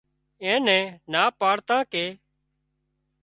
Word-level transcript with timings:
اين 0.43 0.59
نين 0.67 0.85
نا 1.11 1.23
پاڙتان 1.39 1.81
ڪي 1.91 2.05